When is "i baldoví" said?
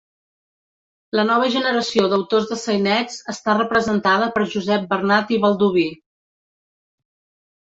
5.37-5.85